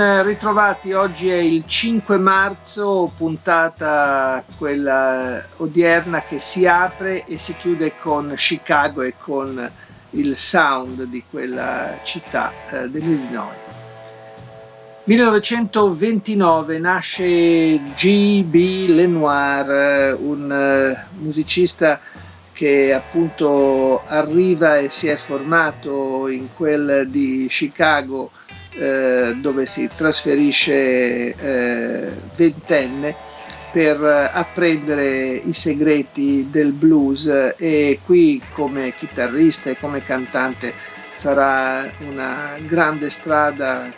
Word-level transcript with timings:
Ritrovati, 0.00 0.92
oggi 0.92 1.28
è 1.28 1.38
il 1.38 1.64
5 1.66 2.18
marzo, 2.18 3.10
puntata 3.16 4.44
quella 4.56 5.44
odierna 5.56 6.22
che 6.22 6.38
si 6.38 6.66
apre 6.66 7.24
e 7.26 7.38
si 7.38 7.56
chiude 7.56 7.94
con 8.00 8.32
Chicago 8.36 9.02
e 9.02 9.14
con 9.18 9.70
il 10.10 10.36
sound 10.36 11.02
di 11.04 11.24
quella 11.28 11.98
città 12.04 12.52
eh, 12.70 12.88
dell'Illinois. 12.88 13.56
1929 15.04 16.78
nasce 16.78 17.80
G.B. 17.96 18.88
Lenoir, 18.88 20.16
un 20.20 20.50
uh, 20.50 21.22
musicista 21.24 21.98
che 22.52 22.92
appunto 22.92 24.02
arriva 24.06 24.76
e 24.78 24.90
si 24.90 25.08
è 25.08 25.16
formato 25.16 26.28
in 26.28 26.48
quel 26.54 27.08
di 27.08 27.46
Chicago 27.48 28.30
eh, 28.78 29.34
dove 29.36 29.66
si 29.66 29.88
trasferisce 29.94 31.34
eh, 31.34 32.10
ventenne 32.36 33.14
per 33.70 34.30
apprendere 34.32 35.34
i 35.34 35.52
segreti 35.52 36.48
del 36.50 36.72
blues 36.72 37.54
e 37.56 38.00
qui 38.04 38.40
come 38.52 38.94
chitarrista 38.96 39.70
e 39.70 39.76
come 39.76 40.02
cantante 40.02 40.72
farà 41.16 41.90
una 41.98 42.56
grande 42.66 43.10
strada 43.10 43.92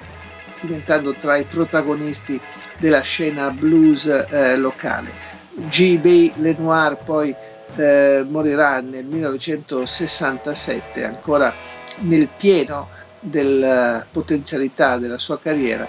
diventando 0.61 1.15
tra 1.15 1.37
i 1.37 1.45
protagonisti 1.45 2.39
della 2.79 3.01
scena 3.01 3.51
blues 3.51 4.07
eh, 4.07 4.57
locale. 4.57 5.29
G.B. 5.55 6.33
Lenoir 6.37 6.97
poi 6.97 7.35
eh, 7.77 8.25
morirà 8.29 8.81
nel 8.81 9.05
1967 9.05 11.05
ancora 11.05 11.53
nel 11.99 12.29
pieno 12.35 12.89
della 13.21 14.05
potenzialità 14.11 14.97
della 14.97 15.19
sua 15.19 15.39
carriera 15.39 15.87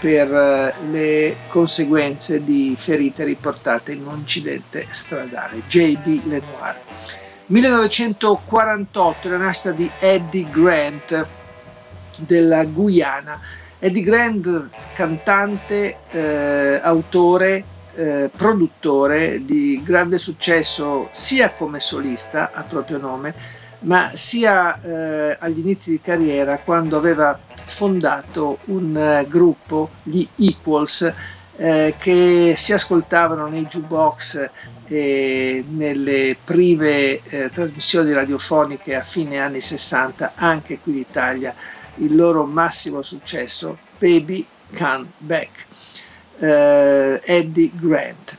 per 0.00 0.32
eh, 0.32 0.74
le 0.90 1.36
conseguenze 1.48 2.42
di 2.42 2.74
ferite 2.76 3.24
riportate 3.24 3.92
in 3.92 4.06
un 4.06 4.18
incidente 4.18 4.86
stradale. 4.88 5.62
J.B. 5.68 6.24
Lenoir. 6.24 6.78
1948 7.46 9.28
la 9.28 9.36
nascita 9.36 9.72
di 9.72 9.90
Eddie 9.98 10.48
Grant 10.50 11.26
della 12.20 12.64
Guyana. 12.64 13.38
Eddie 13.78 14.02
Grant, 14.02 14.68
cantante, 14.94 15.96
eh, 16.10 16.80
autore, 16.82 17.64
eh, 17.94 18.30
produttore 18.34 19.44
di 19.44 19.82
grande 19.84 20.18
successo 20.18 21.08
sia 21.12 21.50
come 21.50 21.80
solista 21.80 22.50
a 22.52 22.62
proprio 22.62 22.98
nome, 22.98 23.34
ma 23.80 24.10
sia 24.14 24.80
eh, 24.80 25.36
agli 25.38 25.58
inizi 25.60 25.90
di 25.92 26.00
carriera 26.00 26.58
quando 26.58 26.96
aveva 26.96 27.38
fondato 27.64 28.58
un 28.64 28.94
uh, 28.94 29.26
gruppo, 29.28 29.90
gli 30.02 30.26
Equals, 30.38 31.12
eh, 31.56 31.94
che 31.98 32.54
si 32.56 32.72
ascoltavano 32.72 33.46
nei 33.46 33.66
jukebox 33.66 34.50
e 34.86 35.64
nelle 35.68 36.36
prime 36.42 37.22
eh, 37.22 37.50
trasmissioni 37.52 38.12
radiofoniche 38.12 38.96
a 38.96 39.02
fine 39.02 39.38
anni 39.38 39.60
60, 39.60 40.32
anche 40.34 40.80
qui 40.80 40.92
in 40.92 40.98
Italia, 40.98 41.54
il 41.96 42.16
loro 42.16 42.44
massimo 42.44 43.02
successo, 43.02 43.78
Baby 43.98 44.44
Come 44.76 45.06
Back, 45.18 45.66
eh, 46.38 47.20
Eddie 47.24 47.70
Grant. 47.74 48.38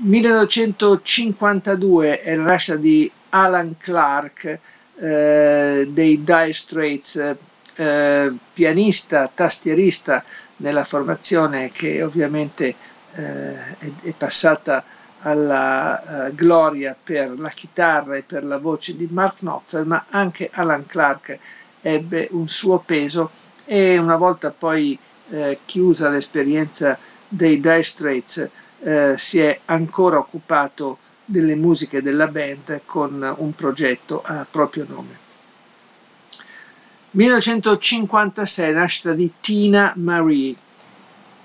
1952 0.00 2.20
è 2.20 2.34
la 2.34 2.44
nascita 2.44 2.76
di 2.76 3.10
Alan 3.30 3.76
Clark 3.78 4.58
eh, 4.98 5.86
dei 5.90 6.24
Dire 6.24 6.52
Straits, 6.52 7.36
eh, 7.76 8.32
pianista, 8.52 9.30
tastierista 9.32 10.24
nella 10.56 10.84
formazione 10.84 11.70
che 11.70 12.02
ovviamente 12.02 12.74
eh, 13.14 13.78
è, 14.02 14.12
passata 14.16 14.82
alla 15.20 16.30
gloria 16.32 16.96
per 17.00 17.38
la 17.38 17.48
chitarra 17.50 18.16
e 18.16 18.22
per 18.22 18.44
la 18.44 18.58
voce 18.58 18.96
di 18.96 19.08
Mark 19.10 19.38
Knopfler, 19.38 19.84
ma 19.84 20.04
anche 20.10 20.48
Alan 20.52 20.86
Clark 20.86 21.38
ebbe 21.80 22.28
un 22.32 22.48
suo 22.48 22.78
peso 22.78 23.30
e 23.64 23.98
una 23.98 24.16
volta 24.16 24.50
poi 24.50 24.98
eh, 25.30 25.58
chiusa 25.64 26.08
l'esperienza 26.08 26.98
dei 27.28 27.60
Dire 27.60 27.82
Straits 27.82 28.48
eh, 28.80 29.14
si 29.16 29.40
è 29.40 29.58
ancora 29.66 30.18
occupato 30.18 30.98
delle 31.30 31.54
musiche 31.56 32.00
della 32.00 32.26
band 32.26 32.80
con 32.86 33.34
un 33.38 33.54
progetto 33.54 34.22
a 34.24 34.46
proprio 34.50 34.86
nome. 34.88 35.26
1956 37.10 38.72
nascita 38.72 39.12
di 39.12 39.30
Tina 39.40 39.92
Marie. 39.96 40.54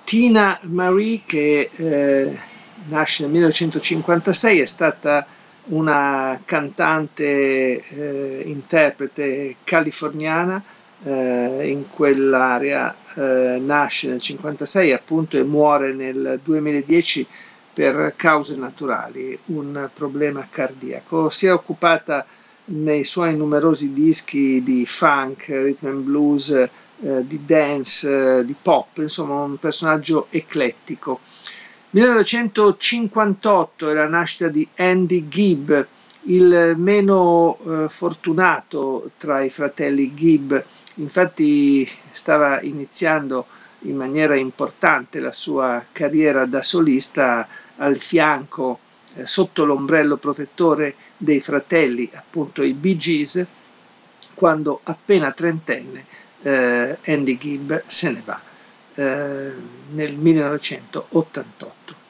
Tina 0.05 0.57
Marie 0.63 1.21
che 1.25 1.69
eh, 1.73 2.39
nasce 2.87 3.23
nel 3.23 3.31
1956 3.31 4.59
è 4.59 4.65
stata 4.65 5.25
una 5.65 6.41
cantante 6.45 7.85
eh, 7.85 8.43
interprete 8.45 9.57
californiana 9.65 10.61
eh, 11.03 11.67
in 11.69 11.89
quell'area 11.89 12.93
eh, 13.15 13.59
nasce 13.59 14.07
nel 14.07 14.21
1956 14.21 14.91
appunto 14.93 15.37
e 15.37 15.43
muore 15.43 15.93
nel 15.93 16.39
2010 16.41 17.27
per 17.73 18.13
cause 18.15 18.55
naturali, 18.55 19.37
un 19.45 19.89
problema 19.93 20.47
cardiaco. 20.49 21.29
Si 21.29 21.47
è 21.47 21.53
occupata 21.53 22.25
nei 22.65 23.03
suoi 23.03 23.35
numerosi 23.35 23.91
dischi 23.91 24.63
di 24.63 24.85
funk, 24.85 25.47
rhythm 25.47 25.87
and 25.87 26.03
blues, 26.03 26.49
eh, 26.49 26.69
di 27.27 27.45
dance, 27.45 28.37
eh, 28.39 28.45
di 28.45 28.55
pop, 28.59 28.99
insomma 28.99 29.41
un 29.41 29.57
personaggio 29.57 30.27
eclettico. 30.29 31.19
1958 31.89 33.89
è 33.89 33.93
la 33.93 34.07
nascita 34.07 34.47
di 34.47 34.67
Andy 34.77 35.27
Gibb, 35.27 35.73
il 36.23 36.73
meno 36.77 37.57
eh, 37.59 37.89
fortunato 37.89 39.11
tra 39.17 39.41
i 39.41 39.49
fratelli 39.49 40.13
Gibb, 40.13 40.55
infatti 40.95 41.87
stava 42.11 42.61
iniziando 42.61 43.45
in 43.85 43.97
maniera 43.97 44.35
importante 44.35 45.19
la 45.19 45.31
sua 45.31 45.83
carriera 45.91 46.45
da 46.45 46.61
solista 46.61 47.47
al 47.77 47.97
fianco, 47.97 48.79
eh, 49.15 49.25
sotto 49.27 49.65
l'ombrello 49.65 50.17
protettore 50.17 50.95
dei 51.17 51.41
fratelli, 51.41 52.09
appunto 52.13 52.63
i 52.63 52.73
Bee 52.73 52.97
Gees, 52.97 53.45
quando 54.33 54.79
appena 54.83 55.31
trentenne 55.31 56.05
eh, 56.41 56.97
Andy 57.05 57.37
Gibb 57.37 57.73
se 57.85 58.09
ne 58.09 58.21
va 58.25 58.41
eh, 58.95 59.51
nel 59.91 60.13
1988. 60.13 62.01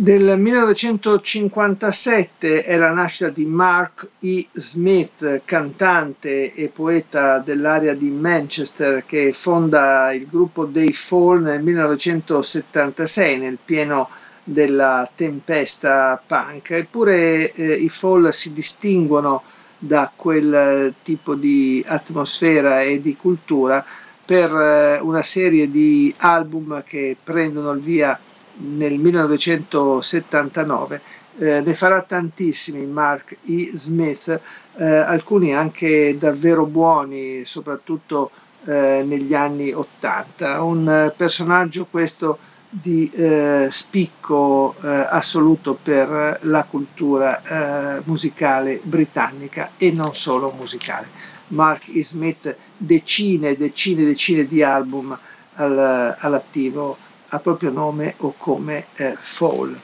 Del 0.00 0.38
1957 0.38 2.62
è 2.62 2.76
la 2.76 2.92
nascita 2.92 3.30
di 3.30 3.44
Mark 3.46 4.10
E. 4.20 4.46
Smith, 4.52 5.42
cantante 5.44 6.54
e 6.54 6.68
poeta 6.68 7.40
dell'area 7.40 7.94
di 7.94 8.08
Manchester, 8.08 9.04
che 9.04 9.32
fonda 9.32 10.12
il 10.12 10.28
gruppo 10.28 10.66
dei 10.66 10.92
Fall 10.92 11.42
nel 11.42 11.64
1976, 11.64 13.38
nel 13.38 13.58
pieno 13.64 14.08
della 14.44 15.10
tempesta 15.12 16.22
punk. 16.24 16.70
Eppure 16.70 17.52
eh, 17.52 17.72
i 17.72 17.88
Fall 17.88 18.30
si 18.30 18.52
distinguono 18.52 19.42
da 19.78 20.12
quel 20.14 20.94
tipo 21.02 21.34
di 21.34 21.84
atmosfera 21.84 22.82
e 22.82 23.00
di 23.00 23.16
cultura 23.16 23.84
per 24.24 24.54
eh, 24.54 25.00
una 25.00 25.24
serie 25.24 25.68
di 25.68 26.14
album 26.18 26.84
che 26.86 27.16
prendono 27.20 27.72
il 27.72 27.80
via 27.80 28.16
nel 28.58 28.98
1979, 28.98 31.00
eh, 31.38 31.60
ne 31.60 31.74
farà 31.74 32.02
tantissimi 32.02 32.84
Mark 32.86 33.36
E. 33.46 33.70
Smith, 33.74 34.40
eh, 34.76 34.84
alcuni 34.84 35.54
anche 35.54 36.16
davvero 36.18 36.66
buoni, 36.66 37.44
soprattutto 37.44 38.30
eh, 38.66 39.04
negli 39.06 39.34
anni 39.34 39.72
80. 39.72 40.62
Un 40.62 41.12
personaggio 41.16 41.86
questo 41.90 42.38
di 42.70 43.08
eh, 43.14 43.68
spicco 43.70 44.74
eh, 44.82 44.88
assoluto 45.08 45.78
per 45.80 46.38
la 46.42 46.64
cultura 46.64 47.96
eh, 47.98 48.02
musicale 48.04 48.78
britannica 48.82 49.70
e 49.78 49.90
non 49.92 50.14
solo 50.14 50.52
musicale. 50.56 51.06
Mark 51.48 51.88
E. 51.88 52.04
Smith 52.04 52.54
decine 52.76 53.56
decine 53.56 54.04
decine 54.04 54.46
di 54.46 54.62
album 54.62 55.18
al, 55.54 56.14
all'attivo 56.18 56.98
a 57.28 57.38
proprio 57.40 57.70
nome 57.70 58.14
o 58.18 58.34
come 58.36 58.86
eh, 58.96 59.14
Fall. 59.16 59.76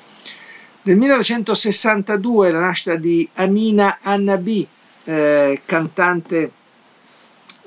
Nel 0.82 0.96
1962 0.96 2.50
la 2.50 2.60
nascita 2.60 2.96
di 2.96 3.28
Amina 3.34 3.98
Annabi, 4.02 4.66
eh, 5.04 5.60
cantante 5.64 6.52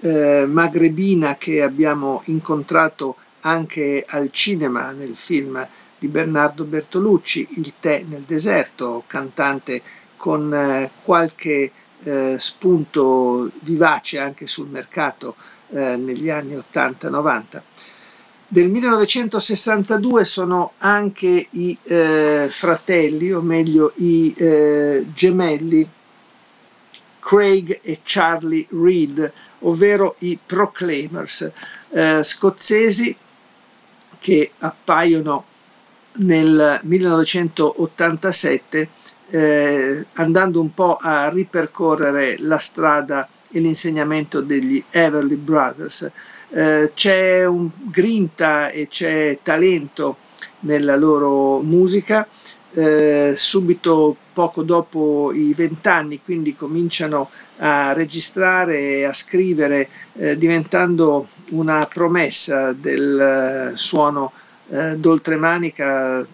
eh, 0.02 0.46
magrebina 0.48 1.36
che 1.36 1.62
abbiamo 1.62 2.22
incontrato 2.26 3.16
anche 3.42 4.06
al 4.08 4.30
cinema 4.32 4.92
nel 4.92 5.16
film 5.16 5.68
di 5.98 6.08
Bernardo 6.08 6.64
Bertolucci, 6.64 7.48
Il 7.58 7.74
tè 7.80 8.04
nel 8.08 8.22
deserto, 8.22 9.04
cantante 9.08 9.82
con 10.16 10.54
eh, 10.54 10.92
qualche 11.04 11.72
eh, 12.04 12.36
spunto 12.38 13.50
vivace 13.62 14.20
anche 14.20 14.46
sul 14.46 14.68
mercato 14.68 15.36
eh, 15.70 15.98
negli 15.98 16.30
anni 16.30 16.56
80-90. 16.56 17.62
Del 18.50 18.70
1962 18.70 20.24
sono 20.24 20.72
anche 20.78 21.48
i 21.50 21.78
eh, 21.84 22.48
fratelli, 22.50 23.34
o 23.34 23.42
meglio 23.42 23.92
i 23.96 24.34
eh, 24.38 25.06
gemelli 25.14 25.86
Craig 27.20 27.80
e 27.82 28.00
Charlie 28.04 28.66
Reed, 28.70 29.30
ovvero 29.60 30.16
i 30.20 30.40
Proclaimers, 30.44 31.52
eh, 31.90 32.24
scozzesi 32.24 33.14
che 34.18 34.52
appaiono 34.60 35.44
nel 36.20 36.80
1987 36.84 38.90
eh, 39.30 40.06
andando 40.14 40.62
un 40.62 40.74
po' 40.74 40.96
a 40.96 41.28
ripercorrere 41.28 42.38
la 42.40 42.58
strada 42.60 43.28
e 43.52 43.60
l'insegnamento 43.60 44.40
degli 44.40 44.82
Everly 44.90 45.36
Brothers. 45.36 46.10
Eh, 46.50 46.92
c'è 46.94 47.46
un 47.46 47.70
grinta 47.92 48.70
e 48.70 48.88
c'è 48.88 49.40
talento 49.42 50.18
nella 50.62 50.96
loro 50.96 51.60
musica. 51.62 52.28
Eh, 52.74 53.34
subito 53.36 54.16
poco 54.34 54.62
dopo 54.62 55.32
i 55.34 55.54
vent'anni, 55.54 56.22
quindi 56.24 56.56
cominciano 56.56 57.30
a 57.58 57.94
registrare 57.94 58.80
e 58.80 59.04
a 59.06 59.14
scrivere, 59.14 59.90
eh, 60.14 60.38
diventando 60.38 61.28
una 61.50 61.88
promessa 61.92 62.72
del 62.74 63.72
uh, 63.74 63.76
suono 63.76 64.32
eh, 64.70 64.96
d'oltremanica 64.98 66.26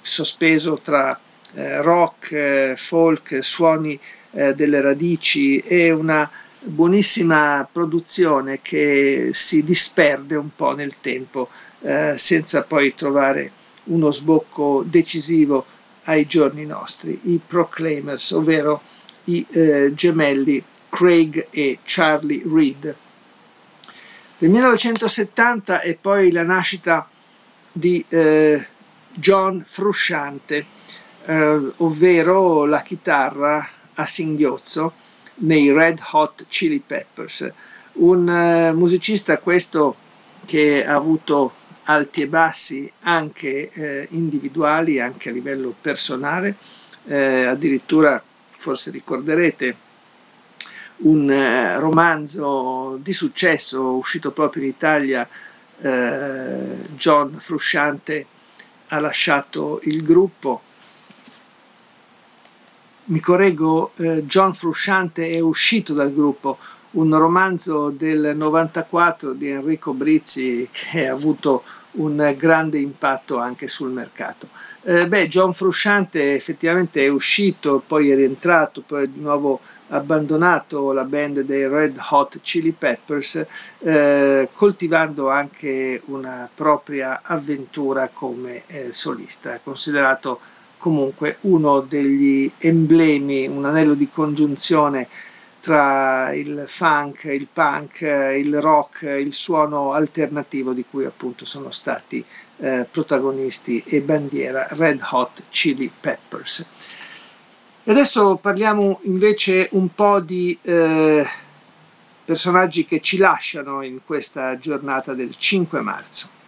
sospeso 0.00 0.80
tra 0.82 1.18
eh, 1.54 1.80
rock, 1.80 2.32
eh, 2.32 2.74
folk, 2.76 3.38
suoni 3.42 3.98
eh, 4.32 4.54
delle 4.54 4.80
radici 4.80 5.58
e 5.58 5.90
una 5.92 6.28
buonissima 6.66 7.68
produzione 7.70 8.62
che 8.62 9.30
si 9.34 9.62
disperde 9.62 10.34
un 10.34 10.48
po' 10.56 10.74
nel 10.74 10.94
tempo 10.98 11.50
eh, 11.80 12.14
senza 12.16 12.62
poi 12.62 12.94
trovare 12.94 13.52
uno 13.84 14.10
sbocco 14.10 14.82
decisivo 14.86 15.66
ai 16.04 16.26
giorni 16.26 16.64
nostri, 16.64 17.20
i 17.24 17.40
Proclaimers, 17.46 18.30
ovvero 18.30 18.80
i 19.24 19.44
eh, 19.50 19.92
gemelli 19.94 20.62
Craig 20.88 21.48
e 21.50 21.80
Charlie 21.84 22.42
Reed. 22.46 22.96
Nel 24.38 24.50
1970 24.50 25.80
è 25.82 25.94
poi 25.96 26.30
la 26.30 26.44
nascita 26.44 27.06
di 27.72 28.02
eh, 28.08 28.66
John 29.12 29.62
Frusciante, 29.66 30.64
eh, 31.26 31.60
ovvero 31.76 32.64
la 32.64 32.80
chitarra 32.80 33.68
a 33.94 34.06
singhiozzo 34.06 35.02
nei 35.36 35.72
Red 35.72 36.00
Hot 36.12 36.46
Chili 36.48 36.80
Peppers, 36.84 37.52
un 37.94 38.28
eh, 38.28 38.72
musicista 38.72 39.38
questo 39.38 39.96
che 40.44 40.84
ha 40.84 40.94
avuto 40.94 41.52
alti 41.84 42.22
e 42.22 42.28
bassi 42.28 42.90
anche 43.00 43.70
eh, 43.70 44.06
individuali, 44.10 45.00
anche 45.00 45.28
a 45.28 45.32
livello 45.32 45.74
personale, 45.80 46.56
eh, 47.06 47.44
addirittura 47.44 48.22
forse 48.56 48.90
ricorderete 48.90 49.76
un 50.98 51.30
eh, 51.30 51.78
romanzo 51.78 52.98
di 53.02 53.12
successo 53.12 53.96
uscito 53.96 54.30
proprio 54.30 54.62
in 54.62 54.68
Italia, 54.70 55.28
eh, 55.80 56.76
John 56.96 57.36
Frusciante 57.38 58.26
ha 58.88 59.00
lasciato 59.00 59.80
il 59.84 60.02
gruppo. 60.02 60.62
Mi 63.06 63.20
correggo, 63.20 63.92
eh, 63.96 64.24
John 64.24 64.54
Frusciante 64.54 65.28
è 65.28 65.38
uscito 65.38 65.92
dal 65.92 66.14
gruppo, 66.14 66.56
un 66.92 67.14
romanzo 67.18 67.90
del 67.90 68.34
94 68.34 69.34
di 69.34 69.50
Enrico 69.50 69.92
Brizzi 69.92 70.66
che 70.72 71.06
ha 71.06 71.12
avuto 71.12 71.64
un 71.92 72.34
grande 72.38 72.78
impatto 72.78 73.36
anche 73.36 73.68
sul 73.68 73.90
mercato. 73.90 74.48
Eh, 74.84 75.06
beh, 75.06 75.28
John 75.28 75.52
Frusciante 75.52 76.34
effettivamente 76.34 77.04
è 77.04 77.08
uscito, 77.08 77.82
poi 77.86 78.10
è 78.10 78.14
rientrato, 78.14 78.80
poi 78.80 79.04
è 79.04 79.06
di 79.06 79.20
nuovo 79.20 79.60
abbandonato 79.88 80.92
la 80.92 81.04
band 81.04 81.42
dei 81.42 81.68
Red 81.68 82.00
Hot 82.08 82.40
Chili 82.40 82.72
Peppers, 82.72 83.46
eh, 83.80 84.48
coltivando 84.54 85.28
anche 85.28 86.00
una 86.06 86.48
propria 86.54 87.20
avventura 87.22 88.08
come 88.10 88.62
eh, 88.66 88.94
solista. 88.94 89.60
Considerato 89.62 90.40
comunque 90.84 91.38
uno 91.42 91.80
degli 91.80 92.52
emblemi, 92.58 93.46
un 93.46 93.64
anello 93.64 93.94
di 93.94 94.06
congiunzione 94.12 95.08
tra 95.60 96.30
il 96.34 96.64
funk, 96.66 97.24
il 97.24 97.48
punk, 97.50 98.02
il 98.02 98.60
rock, 98.60 99.00
il 99.04 99.32
suono 99.32 99.94
alternativo 99.94 100.74
di 100.74 100.84
cui 100.90 101.06
appunto 101.06 101.46
sono 101.46 101.70
stati 101.70 102.22
eh, 102.58 102.86
protagonisti 102.90 103.82
e 103.86 104.02
bandiera 104.02 104.66
Red 104.72 105.00
Hot 105.10 105.44
Chili 105.48 105.90
Peppers. 105.98 106.66
E 107.82 107.90
adesso 107.90 108.36
parliamo 108.36 108.98
invece 109.04 109.68
un 109.70 109.88
po' 109.94 110.20
di 110.20 110.58
eh, 110.60 111.26
personaggi 112.26 112.84
che 112.84 113.00
ci 113.00 113.16
lasciano 113.16 113.80
in 113.80 114.00
questa 114.04 114.58
giornata 114.58 115.14
del 115.14 115.34
5 115.34 115.80
marzo. 115.80 116.43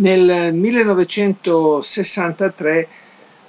Nel 0.00 0.54
1963, 0.54 2.86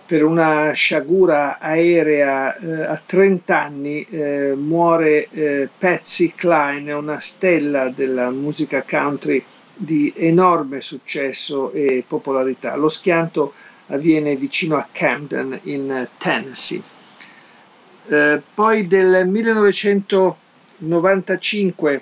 per 0.07 0.23
una 0.23 0.71
sciagura 0.71 1.59
aerea 1.59 2.57
eh, 2.57 2.85
a 2.85 2.99
30 3.05 3.61
anni, 3.61 4.03
eh, 4.09 4.55
muore 4.55 5.27
eh, 5.29 5.69
Patsy 5.77 6.33
Cline, 6.33 6.91
una 6.91 7.19
stella 7.19 7.89
della 7.89 8.31
musica 8.31 8.81
country 8.81 9.45
di 9.75 10.11
enorme 10.15 10.81
successo 10.81 11.71
e 11.71 12.03
popolarità. 12.07 12.75
Lo 12.75 12.89
schianto 12.89 13.53
avviene 13.89 14.35
vicino 14.35 14.75
a 14.75 14.87
Camden 14.91 15.59
in 15.65 16.07
Tennessee. 16.17 16.81
Eh, 18.07 18.41
poi 18.55 18.87
del 18.87 19.27
1995 19.27 22.01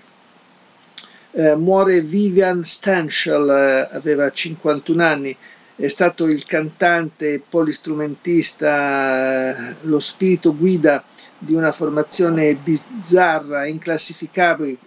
eh, 1.38 1.56
muore 1.56 2.02
Vivian 2.02 2.66
Stanshall, 2.66 3.48
eh, 3.48 3.88
aveva 3.92 4.32
51 4.32 5.04
anni, 5.04 5.38
è 5.76 5.88
stato 5.88 6.26
il 6.26 6.44
cantante, 6.46 7.40
polistrumentista, 7.48 9.56
eh, 9.56 9.76
lo 9.82 10.00
spirito 10.00 10.56
guida 10.58 11.04
di 11.38 11.54
una 11.54 11.72
formazione 11.72 12.56
bizzarra, 12.56 13.68
inclassificabile 13.68 14.78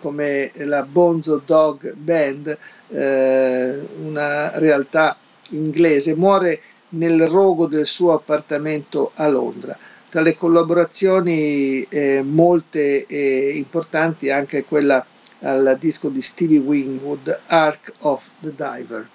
come 0.00 0.50
la 0.56 0.82
Bonzo 0.82 1.40
Dog 1.42 1.94
Band, 1.94 2.58
eh, 2.90 3.86
una 4.04 4.58
realtà 4.58 5.16
inglese, 5.50 6.14
muore 6.14 6.60
nel 6.90 7.26
rogo 7.26 7.66
del 7.66 7.86
suo 7.86 8.12
appartamento 8.12 9.12
a 9.14 9.26
Londra. 9.28 9.74
Tra 10.10 10.20
le 10.20 10.36
collaborazioni 10.36 11.82
eh, 11.88 12.20
molte 12.22 13.06
e 13.06 13.52
importanti 13.56 14.28
anche 14.28 14.64
quella 14.64 15.02
al 15.40 15.76
disco 15.78 16.08
di 16.08 16.20
Stevie 16.20 16.58
Wingwood, 16.58 17.40
Ark 17.46 17.94
of 18.00 18.28
the 18.40 18.52
Diver. 18.54 19.08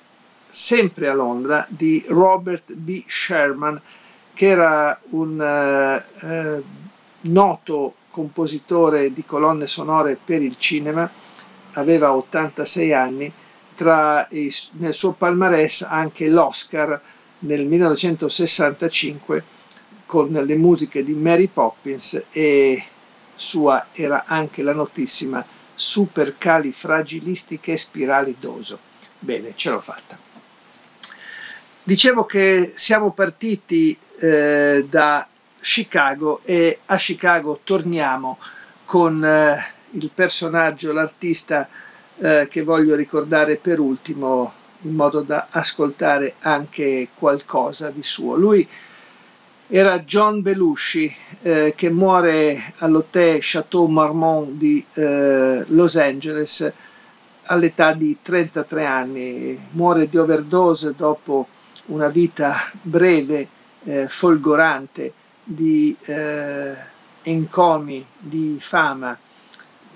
sempre 0.49 1.09
a 1.09 1.15
Londra 1.15 1.65
di 1.69 2.03
Robert 2.09 2.73
B. 2.73 3.05
Sherman, 3.07 3.81
che 4.35 4.47
era 4.47 4.99
un 5.11 5.41
eh, 5.41 6.05
eh 6.27 6.63
noto 7.25 7.95
compositore 8.11 9.13
di 9.13 9.25
colonne 9.25 9.67
sonore 9.67 10.19
per 10.23 10.43
il 10.43 10.57
cinema, 10.59 11.11
aveva 11.75 12.15
86 12.15 12.93
anni, 12.93 13.33
tra 13.75 14.27
i, 14.31 14.53
nel 14.73 14.93
suo 14.93 15.13
palmarès 15.13 15.83
anche 15.83 16.29
l'Oscar 16.29 17.01
nel 17.43 17.65
1965 17.65 19.45
con 20.07 20.31
le 20.31 20.57
musiche 20.57 21.03
di 21.03 21.15
Mary 21.15 21.49
Poppins 21.49 22.23
e 22.33 22.85
sua 23.35 23.87
era 23.93 24.25
anche 24.27 24.63
la 24.63 24.75
notissima 24.75 25.45
supercalifragilistiche 25.75 27.77
spiralidoso. 27.77 28.79
Bene, 29.19 29.55
ce 29.57 29.71
l'ho 29.71 29.81
fatta. 29.81 30.17
Dicevo 31.83 32.27
che 32.27 32.73
siamo 32.77 33.11
partiti 33.13 33.99
eh, 34.21 34.87
da 34.89 35.27
Chicago 35.61 36.41
e 36.45 36.79
a 36.87 36.97
Chicago 36.97 37.59
torniamo 37.65 38.39
con 38.85 39.25
eh, 39.25 39.57
il 39.93 40.11
personaggio, 40.15 40.93
l'artista 40.93 41.69
eh, 42.19 42.47
che 42.49 42.63
voglio 42.63 42.95
ricordare 42.95 43.57
per 43.57 43.81
ultimo 43.81 44.53
in 44.83 44.95
modo 44.95 45.21
da 45.21 45.49
ascoltare 45.51 46.35
anche 46.41 47.09
qualcosa 47.15 47.91
di 47.91 48.03
suo. 48.03 48.37
Lui 48.37 48.67
era 49.69 50.01
John 50.01 50.43
Belushi 50.43 51.15
eh, 51.43 51.73
che 51.75 51.89
muore 51.91 52.75
all'Hotel 52.79 53.39
Chateau 53.41 53.87
Marmont 53.87 54.51
di 54.51 54.85
eh, 54.95 55.65
Los 55.69 55.97
Angeles 55.97 56.71
all'età 57.45 57.93
di 57.93 58.19
33 58.21 58.85
anni, 58.85 59.59
muore 59.73 60.09
di 60.09 60.17
overdose 60.17 60.95
dopo 60.95 61.49
una 61.87 62.09
vita 62.09 62.71
breve, 62.83 63.49
eh, 63.85 64.09
folgorante, 64.09 65.13
di 65.43 65.97
eh, 66.03 66.75
encomi, 67.23 68.07
di 68.19 68.59
fama, 68.61 69.19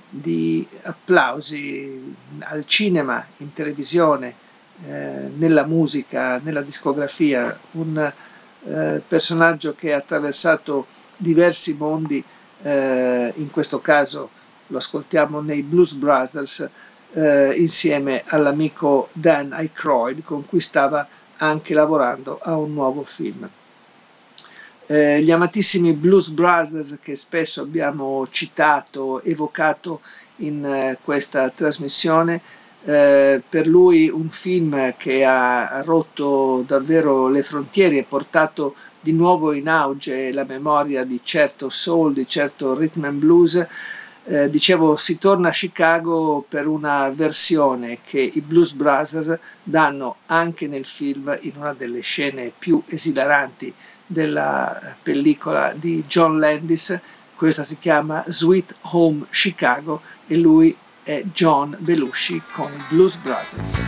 di 0.09 0.67
applausi 0.83 2.15
al 2.41 2.67
cinema, 2.67 3.25
in 3.39 3.53
televisione, 3.53 4.35
eh, 4.85 5.31
nella 5.37 5.65
musica, 5.65 6.41
nella 6.43 6.63
discografia, 6.63 7.59
un 7.73 8.13
eh, 8.65 9.03
personaggio 9.07 9.75
che 9.75 9.93
ha 9.93 9.99
attraversato 9.99 10.87
diversi 11.17 11.75
mondi, 11.77 12.23
eh, 12.63 13.33
in 13.37 13.51
questo 13.51 13.81
caso 13.81 14.31
lo 14.69 14.79
ascoltiamo 14.79 15.41
nei 15.41 15.63
Blues 15.63 15.93
Brothers, 15.93 16.69
eh, 17.13 17.55
insieme 17.57 18.23
all'amico 18.27 19.09
Dan 19.13 19.53
Aykroyd 19.53 20.23
con 20.23 20.45
cui 20.45 20.61
stava 20.61 21.07
anche 21.39 21.75
lavorando 21.75 22.39
a 22.43 22.57
un 22.57 22.73
nuovo 22.73 23.05
film. 23.05 23.49
Eh, 24.89 25.23
gli 25.23 25.31
amatissimi 25.31 25.93
Blues 25.93 26.29
Brothers 26.29 26.99
che 27.03 27.17
spesso 27.17 27.63
abbiamo 27.63 28.27
citato, 28.31 29.23
evocato 29.23 30.01
in 30.37 30.65
eh, 30.65 30.99
questa 31.03 31.51
trasmissione, 31.51 32.41
eh, 32.89 33.43
per 33.49 33.67
lui 33.67 34.09
un 34.09 34.29
film 34.29 34.95
che 34.97 35.25
ha 35.25 35.83
rotto 35.83 36.63
davvero 36.65 37.29
le 37.29 37.43
frontiere 37.43 37.99
e 37.99 38.05
portato 38.05 38.77
di 39.01 39.13
nuovo 39.13 39.53
in 39.53 39.69
auge 39.69 40.31
la 40.31 40.45
memoria 40.45 41.03
di 41.03 41.21
certo 41.23 41.69
soul, 41.69 42.13
di 42.13 42.29
certo 42.29 42.75
rhythm 42.75 43.05
and 43.05 43.19
blues, 43.19 43.67
eh, 44.29 44.49
dicevo, 44.51 44.97
si 44.97 45.19
torna 45.19 45.49
a 45.49 45.53
Chicago 45.53 46.45
per 46.49 46.69
una 46.69 47.11
versione 47.11 47.99
che 48.05 48.21
i 48.21 48.41
Blues 48.41 48.73
Brothers 48.73 49.37
danno 49.65 50.19
anche 50.27 50.69
nel 50.69 50.87
film 50.87 51.37
in 51.43 51.53
una 51.57 51.73
delle 51.73 52.01
scene 52.01 52.53
più 52.57 52.81
esilaranti 52.87 53.75
della 54.07 54.97
pellicola 55.03 55.73
di 55.77 56.05
John 56.07 56.39
Landis. 56.39 56.97
Questa 57.35 57.65
si 57.65 57.79
chiama 57.79 58.25
Sweet 58.27 58.77
Home 58.93 59.27
Chicago 59.31 60.01
e 60.29 60.37
lui 60.37 60.77
è 61.07 61.23
John 61.33 61.77
Belushi 61.79 62.43
con 62.53 62.69
Blues 62.89 63.15
Brothers. 63.19 63.87